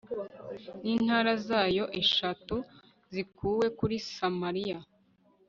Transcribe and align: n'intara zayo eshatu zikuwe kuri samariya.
n'intara 0.83 1.31
zayo 1.47 1.85
eshatu 2.01 2.55
zikuwe 3.13 3.65
kuri 3.77 3.95
samariya. 4.13 4.77